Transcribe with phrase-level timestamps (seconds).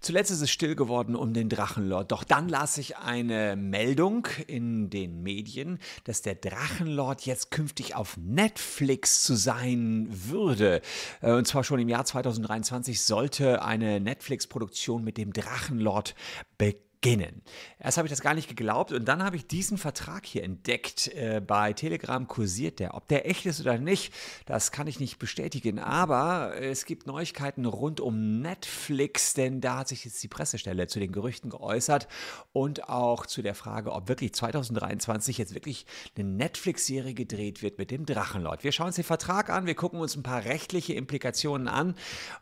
[0.00, 2.12] Zuletzt ist es still geworden um den Drachenlord.
[2.12, 8.16] Doch dann las ich eine Meldung in den Medien, dass der Drachenlord jetzt künftig auf
[8.16, 10.80] Netflix zu sein würde.
[11.20, 16.14] Äh, und zwar schon im Jahr 2023 sollte eine Netflix-Produktion mit dem Drachenlord
[16.58, 17.42] beginnen beginnen.
[17.78, 21.08] Erst habe ich das gar nicht geglaubt und dann habe ich diesen Vertrag hier entdeckt.
[21.08, 22.94] Äh, bei Telegram kursiert der.
[22.94, 24.14] Ob der echt ist oder nicht,
[24.46, 25.78] das kann ich nicht bestätigen.
[25.78, 30.98] Aber es gibt Neuigkeiten rund um Netflix, denn da hat sich jetzt die Pressestelle zu
[30.98, 32.08] den Gerüchten geäußert
[32.54, 35.84] und auch zu der Frage, ob wirklich 2023 jetzt wirklich
[36.16, 38.64] eine Netflix-Serie gedreht wird mit dem Drachenlord.
[38.64, 41.96] Wir schauen uns den Vertrag an, wir gucken uns ein paar rechtliche Implikationen an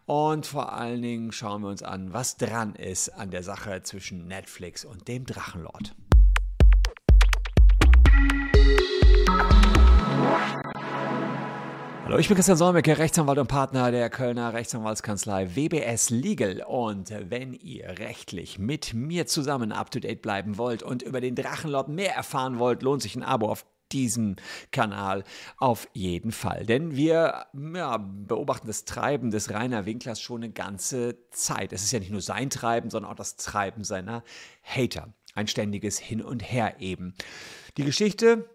[0.07, 4.29] und vor allen Dingen schauen wir uns an, was dran ist an der Sache zwischen
[4.29, 5.95] Netflix Netflix und dem Drachenlord.
[12.05, 16.63] Hallo, ich bin Christian Solmecke, Rechtsanwalt und Partner der Kölner Rechtsanwaltskanzlei WBS Legal.
[16.69, 21.35] Und wenn ihr rechtlich mit mir zusammen up to date bleiben wollt und über den
[21.35, 24.37] Drachenlord mehr erfahren wollt, lohnt sich ein Abo auf diesem
[24.71, 25.25] Kanal
[25.57, 26.67] auf jeden Fall.
[26.67, 31.73] Denn wir ja, beobachten das Treiben des Rainer Winklers schon eine ganze Zeit.
[31.73, 34.23] Es ist ja nicht nur sein Treiben, sondern auch das Treiben seiner
[34.63, 35.13] Hater.
[35.35, 37.15] Ein ständiges Hin und Her eben.
[37.77, 38.49] Die Geschichte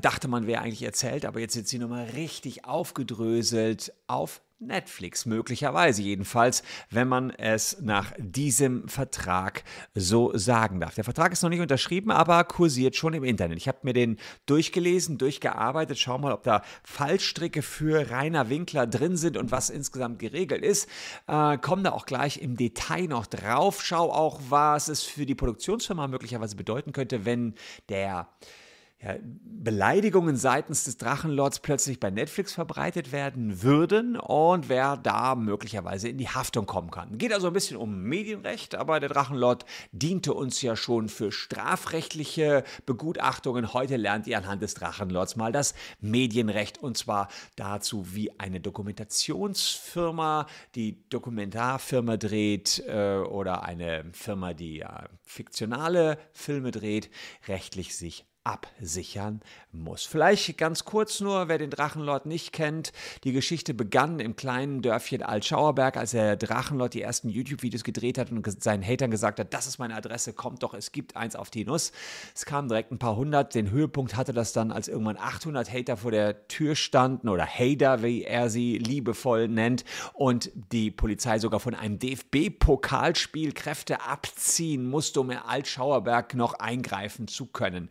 [0.00, 6.02] dachte man wäre eigentlich erzählt, aber jetzt sind sie nochmal richtig aufgedröselt auf Netflix, möglicherweise
[6.02, 9.64] jedenfalls, wenn man es nach diesem Vertrag
[9.94, 10.94] so sagen darf.
[10.94, 13.58] Der Vertrag ist noch nicht unterschrieben, aber kursiert schon im Internet.
[13.58, 19.16] Ich habe mir den durchgelesen, durchgearbeitet, schau mal, ob da Fallstricke für Rainer Winkler drin
[19.16, 20.88] sind und was insgesamt geregelt ist.
[21.26, 23.82] Äh, Komme da auch gleich im Detail noch drauf.
[23.82, 27.54] Schau auch, was es für die Produktionsfirma möglicherweise bedeuten könnte, wenn
[27.88, 28.28] der
[29.04, 29.16] ja,
[29.64, 36.18] Beleidigungen seitens des Drachenlords plötzlich bei Netflix verbreitet werden würden und wer da möglicherweise in
[36.18, 37.16] die Haftung kommen kann.
[37.16, 42.62] Geht also ein bisschen um Medienrecht, aber der Drachenlord diente uns ja schon für strafrechtliche
[42.84, 43.72] Begutachtungen.
[43.72, 50.46] Heute lernt ihr anhand des Drachenlords mal das Medienrecht und zwar dazu, wie eine Dokumentationsfirma
[50.74, 54.88] die Dokumentarfilme dreht äh, oder eine Firma, die äh,
[55.22, 57.08] fiktionale Filme dreht,
[57.48, 59.40] rechtlich sich absichern
[59.72, 60.04] muss.
[60.04, 62.92] Vielleicht ganz kurz nur, wer den Drachenlord nicht kennt.
[63.24, 68.30] Die Geschichte begann im kleinen Dörfchen Altschauerberg, als der Drachenlord die ersten YouTube-Videos gedreht hat
[68.30, 71.50] und seinen Hatern gesagt hat, das ist meine Adresse, kommt doch, es gibt eins auf
[71.50, 71.92] die Nuss.
[72.34, 73.54] Es kamen direkt ein paar hundert.
[73.54, 78.02] Den Höhepunkt hatte das dann, als irgendwann 800 Hater vor der Tür standen oder Hater,
[78.02, 85.20] wie er sie liebevoll nennt und die Polizei sogar von einem DFB-Pokalspiel Kräfte abziehen musste,
[85.20, 87.88] um in Altschauerberg noch eingreifen zu können.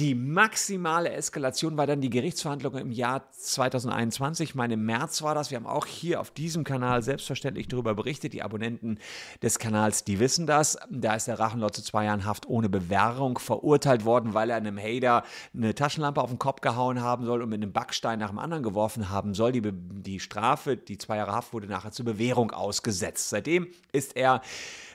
[0.00, 4.54] Die maximale Eskalation war dann die Gerichtsverhandlung im Jahr 2021.
[4.54, 5.50] Meine März war das.
[5.50, 8.32] Wir haben auch hier auf diesem Kanal selbstverständlich darüber berichtet.
[8.32, 8.98] Die Abonnenten
[9.42, 10.78] des Kanals, die wissen das.
[10.88, 14.78] Da ist der Rachenlord zu zwei Jahren Haft ohne Bewährung verurteilt worden, weil er einem
[14.78, 15.22] Hater
[15.54, 18.62] eine Taschenlampe auf den Kopf gehauen haben soll und mit einem Backstein nach dem anderen
[18.62, 19.52] geworfen haben soll.
[19.52, 23.28] Die, die Strafe, die zwei Jahre Haft, wurde nachher zur Bewährung ausgesetzt.
[23.28, 24.40] Seitdem ist er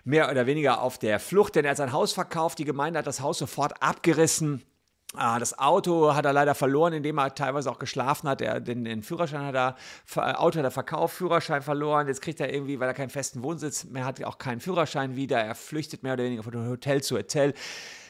[0.04, 2.58] mehr oder weniger auf der Flucht, denn er hat sein Haus verkauft.
[2.58, 4.64] Die Gemeinde hat das Haus sofort abgerissen
[5.14, 8.42] Ah, das Auto hat er leider verloren, indem er teilweise auch geschlafen hat.
[8.42, 9.76] Er, den, den Führerschein hat er,
[10.16, 12.08] äh, Auto hat er verkauft, Führerschein verloren.
[12.08, 15.40] Jetzt kriegt er irgendwie, weil er keinen festen Wohnsitz mehr hat, auch keinen Führerschein wieder.
[15.40, 17.54] Er flüchtet mehr oder weniger von Hotel zu Hotel.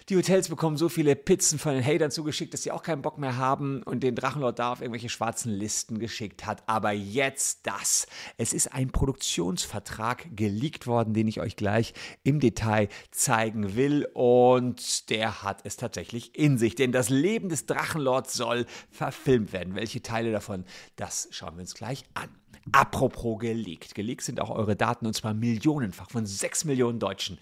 [0.07, 3.17] Die Hotels bekommen so viele Pizzen von den Hatern zugeschickt, dass sie auch keinen Bock
[3.17, 6.61] mehr haben und den Drachenlord da auf irgendwelche schwarzen Listen geschickt hat.
[6.67, 8.05] Aber jetzt das.
[8.37, 14.07] Es ist ein Produktionsvertrag geleakt worden, den ich euch gleich im Detail zeigen will.
[14.13, 16.75] Und der hat es tatsächlich in sich.
[16.75, 19.73] Denn das Leben des Drachenlords soll verfilmt werden.
[19.73, 20.65] Welche Teile davon,
[20.97, 22.29] das schauen wir uns gleich an.
[22.71, 23.93] Apropos geleakt.
[23.93, 27.37] Geleakt sind auch eure Daten und zwar millionenfach von sechs Millionen Deutschen.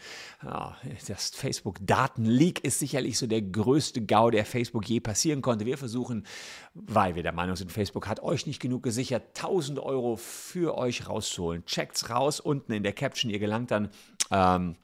[1.08, 5.66] Das Facebook-Datenleak ist sicherlich so der größte GAU, der Facebook je passieren konnte.
[5.66, 6.26] Wir versuchen,
[6.74, 11.08] weil wir der Meinung sind, Facebook hat euch nicht genug gesichert, 1000 Euro für euch
[11.08, 11.66] rauszuholen.
[11.66, 13.32] Checkt's raus unten in der Caption.
[13.32, 13.90] Ihr gelangt dann.
[14.30, 14.76] Ähm,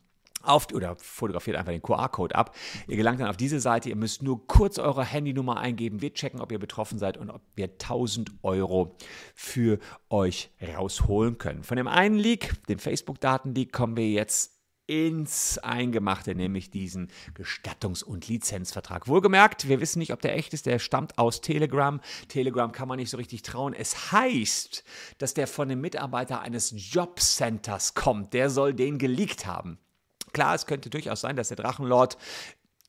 [0.42, 2.56] auf, oder fotografiert einfach den QR-Code ab.
[2.88, 3.90] Ihr gelangt dann auf diese Seite.
[3.90, 6.02] Ihr müsst nur kurz eure Handynummer eingeben.
[6.02, 8.96] Wir checken, ob ihr betroffen seid und ob wir 1000 Euro
[9.36, 11.64] für euch rausholen können.
[11.64, 14.60] Von dem einen Leak, dem Facebook-Daten-Leak, kommen wir jetzt
[14.90, 19.08] ins Eingemachte, nämlich diesen Gestattungs- und Lizenzvertrag.
[19.08, 22.02] Wohlgemerkt, wir wissen nicht, ob der echt ist, der stammt aus Telegram.
[22.28, 23.74] Telegram kann man nicht so richtig trauen.
[23.74, 24.84] Es heißt,
[25.20, 28.34] dass der von einem Mitarbeiter eines Jobcenters kommt.
[28.34, 29.78] Der soll den geleakt haben.
[30.34, 32.18] Klar, es könnte durchaus sein, dass der Drachenlord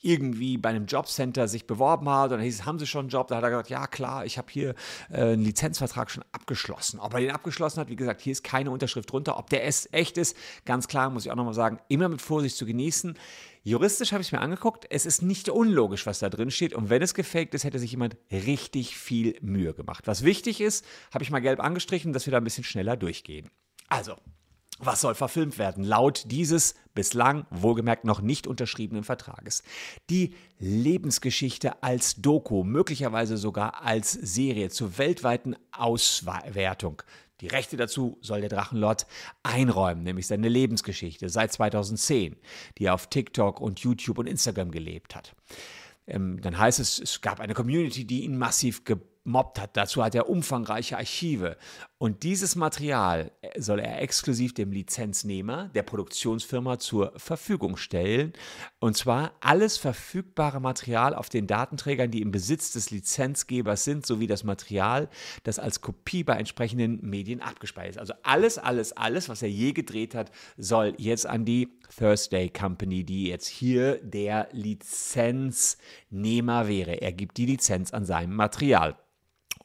[0.02, 3.08] irgendwie bei einem Jobcenter sich beworben hat und dann hieß es, haben Sie schon einen
[3.10, 3.28] Job?
[3.28, 4.75] Da hat er gesagt, ja klar, ich habe hier
[5.10, 7.00] äh, einen Lizenzvertrag schon abgeschlossen.
[7.00, 9.38] Ob er den abgeschlossen hat, wie gesagt, hier ist keine Unterschrift drunter.
[9.38, 12.56] Ob der es echt ist, ganz klar, muss ich auch nochmal sagen, immer mit Vorsicht
[12.56, 13.19] zu genießen.
[13.62, 16.88] Juristisch habe ich es mir angeguckt, es ist nicht unlogisch, was da drin steht und
[16.88, 20.06] wenn es gefaked ist, hätte sich jemand richtig viel Mühe gemacht.
[20.06, 23.50] Was wichtig ist, habe ich mal gelb angestrichen, dass wir da ein bisschen schneller durchgehen.
[23.88, 24.16] Also,
[24.81, 25.85] was soll verfilmt werden?
[25.85, 29.62] Laut dieses bislang wohlgemerkt noch nicht unterschriebenen Vertrages.
[30.09, 37.03] Die Lebensgeschichte als Doku, möglicherweise sogar als Serie zur weltweiten Auswertung.
[37.41, 39.06] Die Rechte dazu soll der Drachenlord
[39.43, 42.37] einräumen, nämlich seine Lebensgeschichte seit 2010,
[42.79, 45.35] die er auf TikTok und YouTube und Instagram gelebt hat.
[46.06, 48.97] Ähm, dann heißt es, es gab eine Community, die ihn massiv ge
[49.31, 49.77] gemobbt hat.
[49.77, 51.56] Dazu hat er umfangreiche Archive.
[51.99, 58.32] Und dieses Material soll er exklusiv dem Lizenznehmer, der Produktionsfirma, zur Verfügung stellen.
[58.81, 64.27] Und zwar alles verfügbare Material auf den Datenträgern, die im Besitz des Lizenzgebers sind, sowie
[64.27, 65.09] das Material,
[65.44, 67.99] das als Kopie bei entsprechenden Medien abgespeichert ist.
[67.99, 73.05] Also alles, alles, alles, was er je gedreht hat, soll jetzt an die Thursday Company,
[73.05, 77.00] die jetzt hier der Lizenznehmer wäre.
[77.00, 78.97] Er gibt die Lizenz an seinem Material.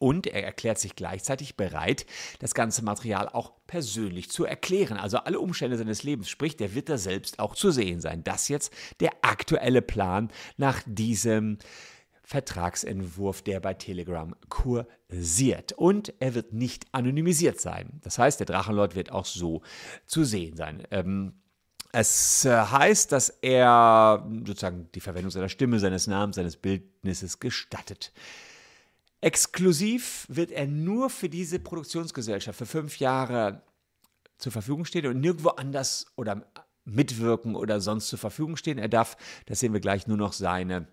[0.06, 2.06] Und er erklärt sich gleichzeitig bereit,
[2.38, 4.98] das ganze Material auch persönlich zu erklären.
[4.98, 8.24] Also alle Umstände seines Lebens, sprich, der wird da selbst auch zu sehen sein.
[8.24, 11.58] Das jetzt der aktuelle Plan nach diesem
[12.22, 15.74] Vertragsentwurf, der bei Telegram kursiert.
[15.74, 18.00] Und er wird nicht anonymisiert sein.
[18.04, 19.64] Das heißt, der Drachenlord wird auch so
[20.06, 20.84] zu sehen sein.
[20.92, 21.34] Ähm,
[21.92, 28.14] es äh, heißt, dass er sozusagen die Verwendung seiner Stimme, seines Namens, seines Bildnisses gestattet.
[29.26, 33.64] Exklusiv wird er nur für diese Produktionsgesellschaft für fünf Jahre
[34.38, 36.46] zur Verfügung stehen und nirgendwo anders oder
[36.84, 38.78] mitwirken oder sonst zur Verfügung stehen.
[38.78, 39.18] Er darf,
[39.48, 40.88] das sehen wir gleich, nur noch seine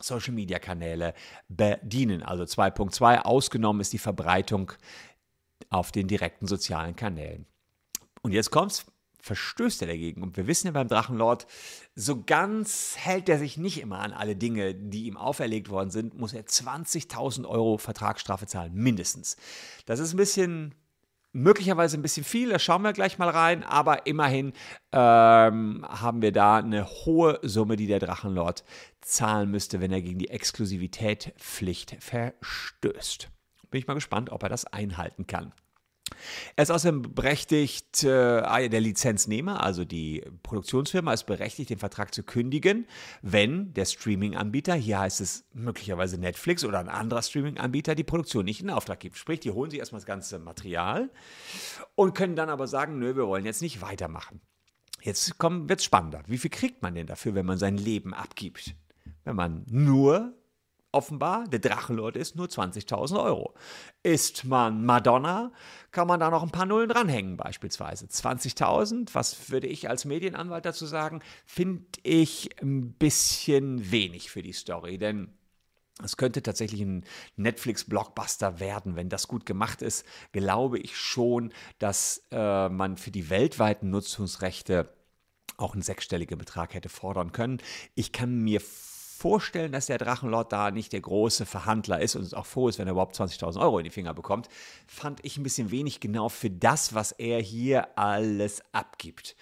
[0.00, 1.12] Social-Media-Kanäle
[1.48, 2.22] bedienen.
[2.22, 4.72] Also 2.2 ausgenommen ist die Verbreitung
[5.68, 7.44] auf den direkten sozialen Kanälen.
[8.22, 8.86] Und jetzt kommt's
[9.20, 10.22] verstößt er dagegen.
[10.22, 11.46] Und wir wissen ja beim Drachenlord,
[11.94, 16.18] so ganz hält er sich nicht immer an alle Dinge, die ihm auferlegt worden sind,
[16.18, 19.36] muss er 20.000 Euro Vertragsstrafe zahlen, mindestens.
[19.86, 20.74] Das ist ein bisschen,
[21.32, 24.52] möglicherweise ein bisschen viel, da schauen wir gleich mal rein, aber immerhin
[24.92, 28.64] ähm, haben wir da eine hohe Summe, die der Drachenlord
[29.00, 33.30] zahlen müsste, wenn er gegen die Exklusivitätspflicht verstößt.
[33.70, 35.52] Bin ich mal gespannt, ob er das einhalten kann.
[36.56, 42.14] Er ist außerdem berechtigt, äh, ah der Lizenznehmer, also die Produktionsfirma, ist berechtigt, den Vertrag
[42.14, 42.86] zu kündigen,
[43.22, 48.60] wenn der Streaming-Anbieter, hier heißt es möglicherweise Netflix oder ein anderer Streaming-Anbieter, die Produktion nicht
[48.60, 49.16] in Auftrag gibt.
[49.16, 51.10] Sprich, die holen sich erstmal das ganze Material
[51.94, 54.40] und können dann aber sagen, nö, wir wollen jetzt nicht weitermachen.
[55.02, 56.22] Jetzt wird es spannender.
[56.26, 58.74] Wie viel kriegt man denn dafür, wenn man sein Leben abgibt?
[59.24, 60.34] Wenn man nur
[60.92, 63.54] offenbar, der Drachenlord ist nur 20.000 Euro.
[64.02, 65.52] Ist man Madonna,
[65.90, 68.06] kann man da noch ein paar Nullen dranhängen beispielsweise.
[68.06, 74.52] 20.000, was würde ich als Medienanwalt dazu sagen, finde ich ein bisschen wenig für die
[74.52, 75.34] Story, denn
[76.02, 77.04] es könnte tatsächlich ein
[77.36, 78.94] Netflix-Blockbuster werden.
[78.94, 84.94] Wenn das gut gemacht ist, glaube ich schon, dass äh, man für die weltweiten Nutzungsrechte
[85.56, 87.58] auch einen sechsstelligen Betrag hätte fordern können.
[87.96, 88.87] Ich kann mir vorstellen,
[89.70, 92.86] dass der Drachenlord da nicht der große Verhandler ist und es auch froh ist, wenn
[92.86, 94.48] er überhaupt 20.000 Euro in die Finger bekommt,
[94.86, 99.36] fand ich ein bisschen wenig genau für das, was er hier alles abgibt.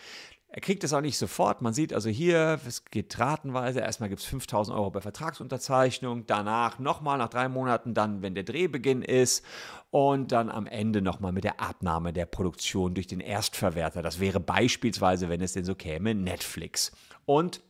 [0.57, 1.61] Er kriegt es auch nicht sofort.
[1.61, 3.81] Man sieht also hier, es geht ratenweise.
[3.81, 8.45] Erstmal gibt es 5000 Euro bei Vertragsunterzeichnung, danach nochmal nach drei Monaten, dann, wenn der
[8.45, 9.45] Drehbeginn ist
[9.91, 14.01] und dann am Ende nochmal mit der Abnahme der Produktion durch den Erstverwerter.
[14.01, 16.91] Das wäre beispielsweise, wenn es denn so käme, Netflix.
[17.27, 17.61] Und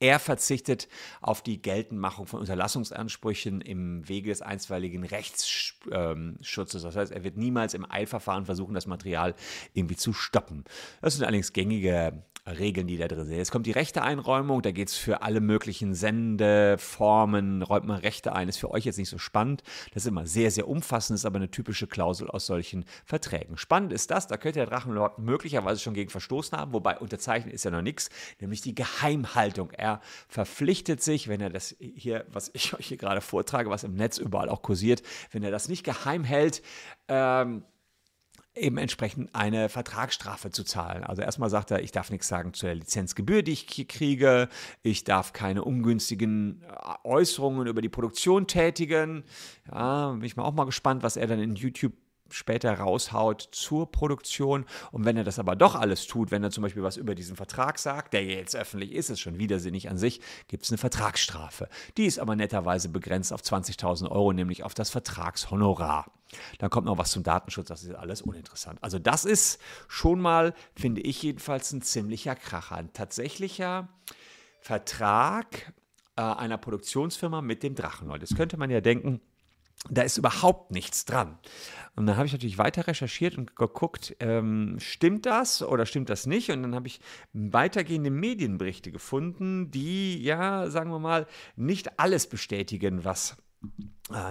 [0.00, 0.88] er verzichtet
[1.20, 6.82] auf die Geltendmachung von Unterlassungsansprüchen im Wege des einstweiligen Rechtsschutzes.
[6.82, 9.34] Das heißt, er wird niemals im Eilverfahren versuchen, das Material
[9.74, 10.64] irgendwie zu stoppen.
[11.00, 13.36] Das sind allerdings gängige Regeln, die da drin sind.
[13.36, 18.48] Jetzt kommt die Rechte-Einräumung, da geht es für alle möglichen Sendeformen, räumt man Rechte ein.
[18.48, 19.62] Ist für euch jetzt nicht so spannend.
[19.92, 23.56] Das ist immer sehr, sehr umfassend, ist aber eine typische Klausel aus solchen Verträgen.
[23.58, 27.64] Spannend ist das, da könnte der Drachenlord möglicherweise schon gegen verstoßen haben, wobei unterzeichnet ist
[27.64, 28.08] ja noch nichts,
[28.40, 29.70] nämlich die Geheimhaltung.
[29.78, 33.94] Er verpflichtet sich, wenn er das hier, was ich euch hier gerade vortrage, was im
[33.94, 36.62] Netz überall auch kursiert, wenn er das nicht geheim hält,
[37.08, 37.64] ähm,
[38.58, 41.04] eben entsprechend eine Vertragsstrafe zu zahlen.
[41.04, 44.48] Also erstmal sagt er, ich darf nichts sagen zu der Lizenzgebühr, die ich kriege,
[44.82, 46.64] ich darf keine ungünstigen
[47.04, 49.24] Äußerungen über die Produktion tätigen.
[49.70, 51.92] Ja, bin ich mal auch mal gespannt, was er dann in YouTube
[52.30, 54.64] später raushaut zur Produktion.
[54.92, 57.36] Und wenn er das aber doch alles tut, wenn er zum Beispiel was über diesen
[57.36, 61.68] Vertrag sagt, der jetzt öffentlich ist, ist schon widersinnig an sich, gibt es eine Vertragsstrafe.
[61.96, 66.06] Die ist aber netterweise begrenzt auf 20.000 Euro, nämlich auf das Vertragshonorar.
[66.58, 68.78] Dann kommt noch was zum Datenschutz, das ist alles uninteressant.
[68.82, 72.76] Also das ist schon mal, finde ich jedenfalls, ein ziemlicher Kracher.
[72.76, 73.88] Ein tatsächlicher
[74.60, 75.72] Vertrag
[76.16, 78.20] äh, einer Produktionsfirma mit dem Drachenlord.
[78.20, 79.20] Jetzt könnte man ja denken,
[79.90, 81.38] da ist überhaupt nichts dran.
[81.96, 86.26] Und dann habe ich natürlich weiter recherchiert und geguckt, ähm, stimmt das oder stimmt das
[86.26, 86.50] nicht?
[86.50, 87.00] Und dann habe ich
[87.32, 93.36] weitergehende Medienberichte gefunden, die, ja, sagen wir mal, nicht alles bestätigen, was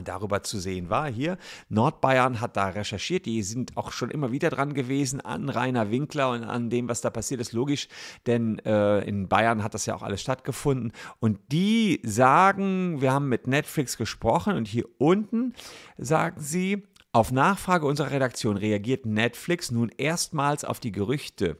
[0.03, 1.07] darüber zu sehen war.
[1.07, 1.37] Hier,
[1.69, 6.31] Nordbayern hat da recherchiert, die sind auch schon immer wieder dran gewesen an Rainer Winkler
[6.31, 7.87] und an dem, was da passiert ist, logisch,
[8.25, 10.93] denn äh, in Bayern hat das ja auch alles stattgefunden.
[11.19, 15.53] Und die sagen, wir haben mit Netflix gesprochen und hier unten
[15.97, 21.57] sagen sie, auf Nachfrage unserer Redaktion reagiert Netflix nun erstmals auf die Gerüchte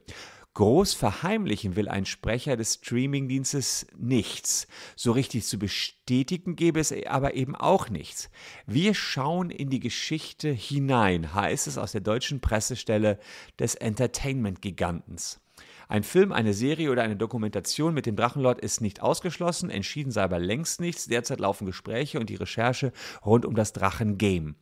[0.58, 4.68] Groß verheimlichen will ein Sprecher des Streamingdienstes nichts.
[4.96, 8.32] So richtig zu bestätigen gäbe es aber eben auch nichts.
[8.66, 13.20] Wir schauen in die Geschichte hinein, heißt es aus der deutschen Pressestelle
[13.60, 15.42] des Entertainment-Gigantens.
[15.90, 20.24] Ein Film, eine Serie oder eine Dokumentation mit dem Drachenlord ist nicht ausgeschlossen, entschieden sei
[20.24, 21.06] aber längst nichts.
[21.06, 24.56] Derzeit laufen Gespräche und die Recherche rund um das Drachengame.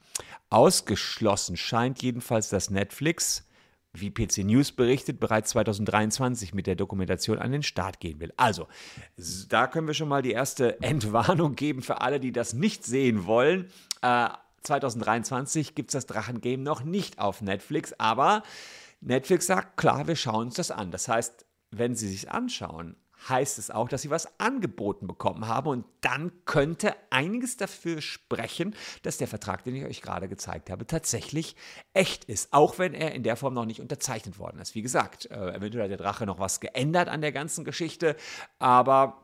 [0.50, 3.45] Ausgeschlossen scheint jedenfalls, dass Netflix
[4.02, 8.34] wie PC News berichtet, bereits 2023 mit der Dokumentation an den Start gehen will.
[8.38, 8.68] Also,
[9.50, 13.26] da können wir schon mal die erste Entwarnung geben für alle, die das nicht sehen
[13.26, 13.70] wollen.
[14.02, 14.30] Äh,
[14.64, 18.44] 2023 gibt es das Drachengame noch nicht auf Netflix, aber
[19.02, 20.92] Netflix sagt, klar, wir schauen uns das an.
[20.92, 22.96] Das heißt, wenn Sie sich anschauen,
[23.28, 25.68] heißt es auch, dass sie was angeboten bekommen haben.
[25.68, 30.88] Und dann könnte einiges dafür sprechen, dass der Vertrag, den ich euch gerade gezeigt habe,
[30.88, 31.56] tatsächlich
[31.94, 32.54] echt ist.
[32.54, 34.76] Auch wenn er in der Form noch nicht unterzeichnet worden ist.
[34.76, 38.16] Wie gesagt, äh, eventuell hat der Drache noch was geändert an der ganzen Geschichte,
[38.60, 39.22] aber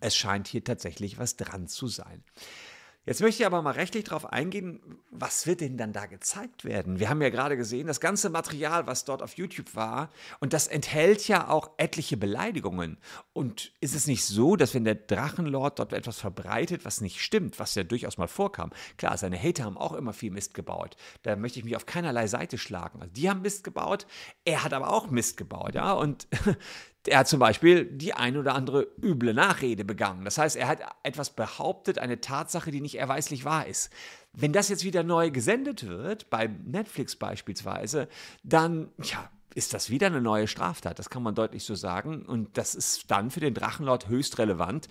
[0.00, 2.22] es scheint hier tatsächlich was dran zu sein.
[3.06, 4.80] Jetzt möchte ich aber mal rechtlich darauf eingehen,
[5.10, 6.98] was wird denn dann da gezeigt werden?
[6.98, 10.68] Wir haben ja gerade gesehen, das ganze Material, was dort auf YouTube war, und das
[10.68, 12.96] enthält ja auch etliche Beleidigungen.
[13.34, 17.58] Und ist es nicht so, dass wenn der Drachenlord dort etwas verbreitet, was nicht stimmt,
[17.58, 20.96] was ja durchaus mal vorkam, klar, seine Hater haben auch immer viel Mist gebaut.
[21.22, 23.02] Da möchte ich mich auf keinerlei Seite schlagen.
[23.02, 24.06] Also die haben Mist gebaut,
[24.46, 25.92] er hat aber auch Mist gebaut, ja.
[25.92, 26.26] Und
[27.06, 30.24] er hat zum Beispiel die ein oder andere üble Nachrede begangen.
[30.24, 33.90] Das heißt, er hat etwas behauptet, eine Tatsache, die nicht erweislich wahr ist.
[34.32, 38.08] Wenn das jetzt wieder neu gesendet wird, bei Netflix beispielsweise,
[38.42, 40.98] dann, ja, ist das wieder eine neue Straftat.
[40.98, 42.24] Das kann man deutlich so sagen.
[42.26, 44.88] Und das ist dann für den Drachenlord höchst relevant,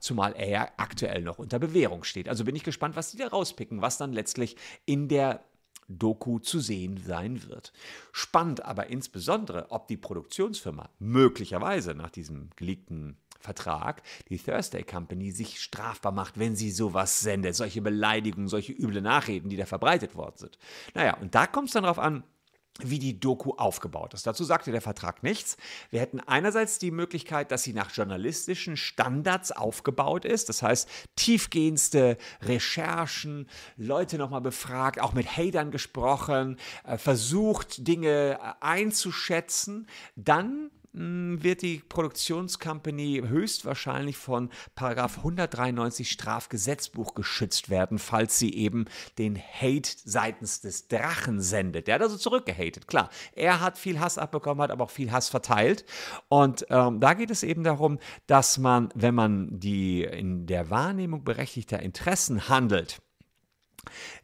[0.00, 2.28] zumal er aktuell noch unter Bewährung steht.
[2.28, 5.42] Also bin ich gespannt, was die da rauspicken, was dann letztlich in der
[5.90, 7.72] Doku zu sehen sein wird.
[8.12, 15.60] Spannend aber insbesondere, ob die Produktionsfirma möglicherweise nach diesem geleakten Vertrag, die Thursday Company, sich
[15.60, 20.36] strafbar macht, wenn sie sowas sendet, solche Beleidigungen, solche üble Nachreden, die da verbreitet worden
[20.36, 20.58] sind.
[20.94, 22.22] Naja, und da kommt es dann darauf an,
[22.78, 24.26] wie die Doku aufgebaut ist.
[24.26, 25.56] Dazu sagte der Vertrag nichts.
[25.90, 32.16] Wir hätten einerseits die Möglichkeit, dass sie nach journalistischen Standards aufgebaut ist, das heißt tiefgehendste
[32.42, 39.86] Recherchen, Leute nochmal befragt, auch mit Hatern gesprochen, äh, versucht Dinge äh, einzuschätzen.
[40.16, 48.86] Dann wird die Produktionscompany höchstwahrscheinlich von Paragraph 193 Strafgesetzbuch geschützt werden, falls sie eben
[49.18, 51.86] den Hate seitens des Drachen sendet.
[51.86, 53.10] Der hat also zurückgehatet, klar.
[53.32, 55.84] Er hat viel Hass abbekommen, hat aber auch viel Hass verteilt.
[56.28, 61.22] Und ähm, da geht es eben darum, dass man, wenn man die in der Wahrnehmung
[61.22, 63.00] berechtigter Interessen handelt,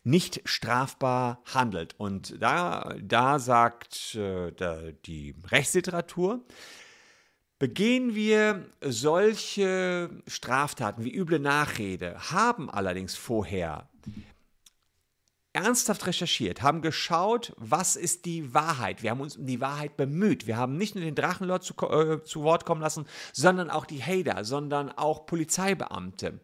[0.04, 1.94] nicht strafbar handelt.
[1.98, 6.44] Und da, da sagt äh, da die Rechtsliteratur,
[7.58, 13.88] Begehen wir solche Straftaten wie üble Nachrede, haben allerdings vorher
[15.54, 19.02] ernsthaft recherchiert, haben geschaut, was ist die Wahrheit.
[19.02, 20.46] Wir haben uns um die Wahrheit bemüht.
[20.46, 24.02] Wir haben nicht nur den Drachenlord zu, äh, zu Wort kommen lassen, sondern auch die
[24.02, 26.40] Hader, sondern auch Polizeibeamte.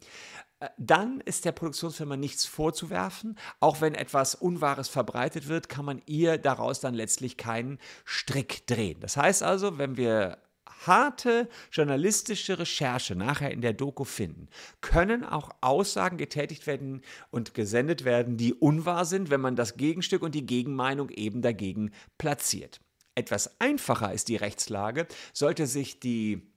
[0.62, 3.37] Äh, dann ist der Produktionsfirma nichts vorzuwerfen.
[3.61, 9.00] Auch wenn etwas Unwahres verbreitet wird, kann man ihr daraus dann letztlich keinen Strick drehen.
[9.00, 10.38] Das heißt also, wenn wir
[10.87, 14.49] harte journalistische Recherche nachher in der Doku finden,
[14.81, 20.23] können auch Aussagen getätigt werden und gesendet werden, die unwahr sind, wenn man das Gegenstück
[20.23, 22.81] und die Gegenmeinung eben dagegen platziert.
[23.14, 26.51] Etwas einfacher ist die Rechtslage, sollte sich die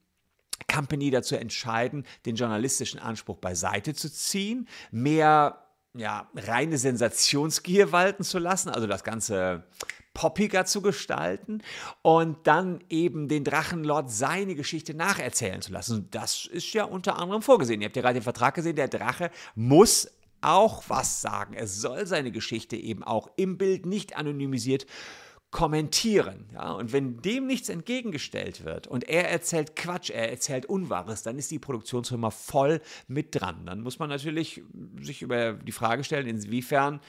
[0.72, 5.62] Company dazu entscheiden, den journalistischen Anspruch beiseite zu ziehen, mehr
[5.94, 9.64] ja, reine Sensationsgier walten zu lassen, also das Ganze
[10.12, 11.62] poppiger zu gestalten
[12.00, 16.08] und dann eben den Drachenlord seine Geschichte nacherzählen zu lassen.
[16.10, 17.80] Das ist ja unter anderem vorgesehen.
[17.80, 20.08] Ihr habt ja gerade den Vertrag gesehen, der Drache muss
[20.40, 21.54] auch was sagen.
[21.54, 24.86] Er soll seine Geschichte eben auch im Bild nicht anonymisiert
[25.50, 26.46] kommentieren.
[26.52, 26.72] Ja?
[26.72, 31.50] Und wenn dem nichts entgegengestellt wird und er erzählt Quatsch, er erzählt Unwahres, dann ist
[31.50, 33.64] die Produktionsfirma voll mit dran.
[33.66, 34.62] Dann muss man natürlich
[35.00, 37.00] sich über die Frage stellen, inwiefern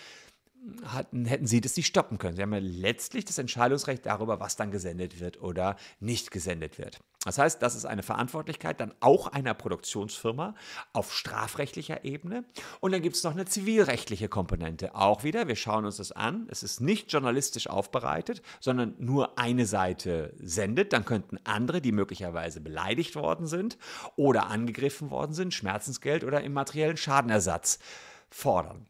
[0.86, 2.36] hatten, hätten sie das nicht stoppen können.
[2.36, 7.00] Sie haben ja letztlich das Entscheidungsrecht darüber, was dann gesendet wird oder nicht gesendet wird.
[7.26, 10.56] Das heißt, das ist eine Verantwortlichkeit dann auch einer Produktionsfirma
[10.94, 12.46] auf strafrechtlicher Ebene.
[12.80, 14.96] Und dann gibt es noch eine zivilrechtliche Komponente.
[14.96, 16.48] Auch wieder, wir schauen uns das an.
[16.50, 20.94] Es ist nicht journalistisch aufbereitet, sondern nur eine Seite sendet.
[20.94, 23.78] Dann könnten andere, die möglicherweise beleidigt worden sind
[24.16, 27.80] oder angegriffen worden sind, Schmerzensgeld oder immateriellen Schadenersatz
[28.30, 28.88] fordern.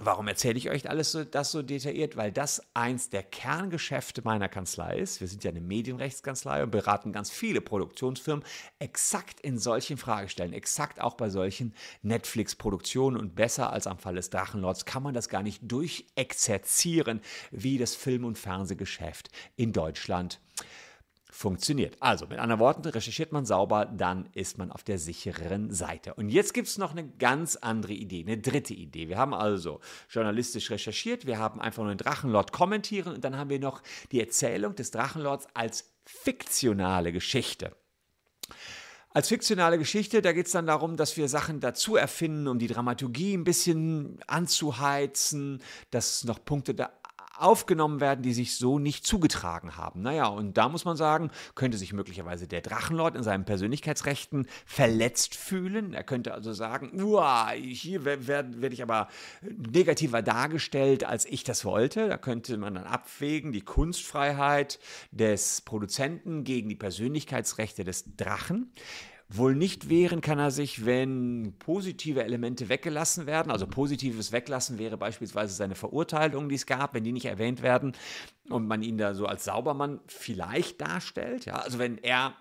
[0.00, 2.16] Warum erzähle ich euch alles so, das so detailliert?
[2.16, 5.20] Weil das eins der Kerngeschäfte meiner Kanzlei ist.
[5.20, 8.44] Wir sind ja eine Medienrechtskanzlei und beraten ganz viele Produktionsfirmen
[8.78, 13.16] exakt in solchen Fragestellen, exakt auch bei solchen Netflix-Produktionen.
[13.16, 17.96] Und besser als am Fall des Drachenlords kann man das gar nicht durchexerzieren, wie das
[17.96, 20.40] Film- und Fernsehgeschäft in Deutschland
[21.38, 21.96] funktioniert.
[22.00, 26.14] Also mit anderen Worten, recherchiert man sauber, dann ist man auf der sichereren Seite.
[26.14, 29.08] Und jetzt gibt es noch eine ganz andere Idee, eine dritte Idee.
[29.08, 29.78] Wir haben also
[30.10, 34.18] journalistisch recherchiert, wir haben einfach nur den Drachenlord kommentieren und dann haben wir noch die
[34.18, 37.76] Erzählung des Drachenlords als fiktionale Geschichte.
[39.10, 42.66] Als fiktionale Geschichte, da geht es dann darum, dass wir Sachen dazu erfinden, um die
[42.66, 46.90] Dramaturgie ein bisschen anzuheizen, dass noch Punkte da
[47.38, 50.02] aufgenommen werden, die sich so nicht zugetragen haben.
[50.02, 55.34] Naja, und da muss man sagen, könnte sich möglicherweise der Drachenlord in seinen Persönlichkeitsrechten verletzt
[55.34, 55.94] fühlen.
[55.94, 56.90] Er könnte also sagen,
[57.62, 58.26] hier werde
[58.60, 59.08] werd ich aber
[59.42, 62.08] negativer dargestellt, als ich das wollte.
[62.08, 64.78] Da könnte man dann abwägen, die Kunstfreiheit
[65.10, 68.72] des Produzenten gegen die Persönlichkeitsrechte des Drachen.
[69.30, 73.52] Wohl nicht wehren kann er sich, wenn positive Elemente weggelassen werden.
[73.52, 77.92] Also positives Weglassen wäre beispielsweise seine Verurteilung, die es gab, wenn die nicht erwähnt werden
[78.48, 81.44] und man ihn da so als Saubermann vielleicht darstellt.
[81.44, 82.34] Ja, also wenn er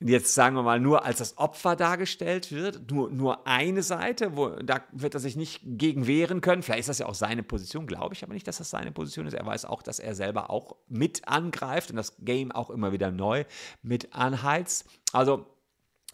[0.00, 4.50] jetzt sagen wir mal nur als das Opfer dargestellt wird, nur, nur eine Seite, wo
[4.50, 6.62] da wird er sich nicht gegen wehren können.
[6.62, 9.26] Vielleicht ist das ja auch seine Position, glaube ich aber nicht, dass das seine Position
[9.26, 9.34] ist.
[9.34, 13.10] Er weiß auch, dass er selber auch mit angreift und das Game auch immer wieder
[13.10, 13.44] neu
[13.82, 14.86] mit anheizt.
[15.12, 15.46] Also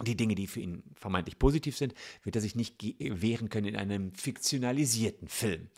[0.03, 3.77] die Dinge, die für ihn vermeintlich positiv sind, wird er sich nicht wehren können in
[3.77, 5.69] einem fiktionalisierten Film.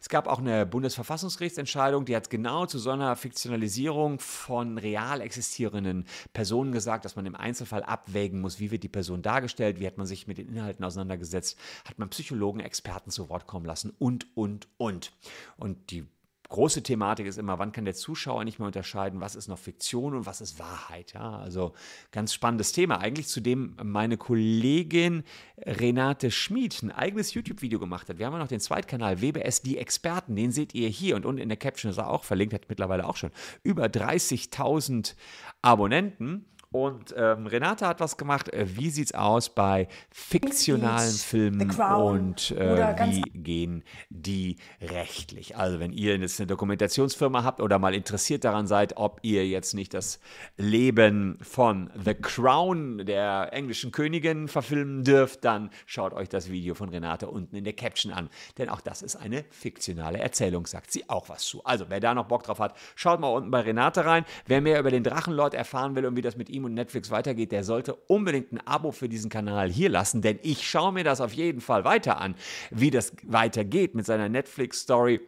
[0.00, 6.04] Es gab auch eine Bundesverfassungsgerichtsentscheidung, die hat genau zu so einer Fiktionalisierung von real existierenden
[6.32, 9.96] Personen gesagt, dass man im Einzelfall abwägen muss, wie wird die Person dargestellt, wie hat
[9.96, 14.26] man sich mit den Inhalten auseinandergesetzt, hat man Psychologen, Experten zu Wort kommen lassen und,
[14.36, 15.12] und, und.
[15.56, 16.06] Und die
[16.48, 20.14] große Thematik ist immer, wann kann der Zuschauer nicht mehr unterscheiden, was ist noch Fiktion
[20.14, 21.12] und was ist Wahrheit.
[21.12, 21.72] Ja, also
[22.12, 22.98] ganz spannendes Thema.
[22.98, 25.24] Eigentlich zu dem meine Kollegin
[25.58, 28.18] Renate Schmid ein eigenes YouTube-Video gemacht hat.
[28.18, 31.40] Wir haben ja noch den Zweitkanal WBS Die Experten, den seht ihr hier und unten
[31.40, 33.30] in der Caption ist er auch verlinkt, hat mittlerweile auch schon
[33.62, 35.14] über 30.000
[35.62, 36.46] Abonnenten.
[36.76, 38.52] Und ähm, Renate hat was gemacht.
[38.52, 45.56] Äh, wie sieht es aus bei fiktionalen Filmen und äh, wie gehen die rechtlich?
[45.56, 49.72] Also wenn ihr jetzt eine Dokumentationsfirma habt oder mal interessiert daran seid, ob ihr jetzt
[49.72, 50.20] nicht das
[50.58, 56.90] Leben von The Crown, der englischen Königin, verfilmen dürft, dann schaut euch das Video von
[56.90, 58.28] Renate unten in der Caption an.
[58.58, 61.64] Denn auch das ist eine fiktionale Erzählung, sagt sie auch was zu.
[61.64, 64.26] Also wer da noch Bock drauf hat, schaut mal unten bei Renate rein.
[64.44, 67.52] Wer mehr über den Drachenlord erfahren will und wie das mit ihm und Netflix weitergeht,
[67.52, 71.20] der sollte unbedingt ein Abo für diesen Kanal hier lassen, denn ich schaue mir das
[71.20, 72.34] auf jeden Fall weiter an,
[72.70, 75.20] wie das weitergeht mit seiner Netflix-Story.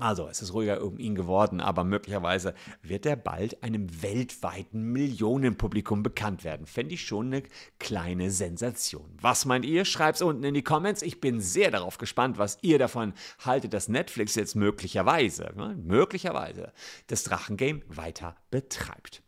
[0.00, 6.04] Also, es ist ruhiger um ihn geworden, aber möglicherweise wird er bald einem weltweiten Millionenpublikum
[6.04, 6.66] bekannt werden.
[6.66, 7.42] Fände ich schon eine
[7.80, 9.10] kleine Sensation.
[9.20, 9.84] Was meint ihr?
[9.84, 11.02] Schreibt es unten in die Comments.
[11.02, 13.12] Ich bin sehr darauf gespannt, was ihr davon
[13.44, 16.72] haltet, dass Netflix jetzt möglicherweise, ne, möglicherweise
[17.08, 19.22] das Drachengame weiter betreibt.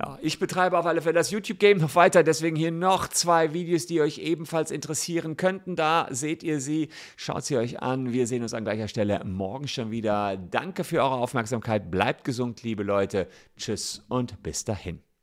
[0.00, 3.86] Ja, ich betreibe auf alle Fälle das YouTube-Game noch weiter, deswegen hier noch zwei Videos,
[3.86, 5.76] die euch ebenfalls interessieren könnten.
[5.76, 8.12] Da seht ihr sie, schaut sie euch an.
[8.12, 10.36] Wir sehen uns an gleicher Stelle morgen schon wieder.
[10.36, 13.28] Danke für eure Aufmerksamkeit, bleibt gesund, liebe Leute.
[13.56, 15.13] Tschüss und bis dahin.